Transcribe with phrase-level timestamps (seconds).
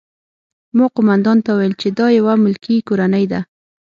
[0.77, 3.39] ما قومندان ته وویل چې دا یوه ملکي کورنۍ ده